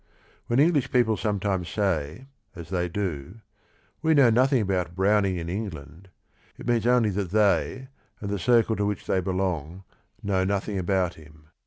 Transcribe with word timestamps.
When 0.47 0.57
English 0.57 0.89
people 0.91 1.15
some 1.15 1.39
times 1.39 1.69
say, 1.69 2.25
as 2.55 2.69
they 2.69 2.89
do, 2.89 3.41
"We 4.01 4.15
know 4.15 4.31
nothing 4.31 4.59
about 4.59 4.95
Browning 4.95 5.37
in 5.37 5.47
England," 5.47 6.09
it 6.57 6.65
means 6.67 6.87
only 6.87 7.11
that 7.11 7.29
they 7.29 7.89
and 8.19 8.31
the 8.31 8.39
circle 8.39 8.75
to 8.77 8.85
which 8.87 9.05
they 9.05 9.21
belong 9.21 9.83
know 10.23 10.43
noth 10.43 10.67
ing 10.67 10.79
about 10.79 11.13
him. 11.13 11.49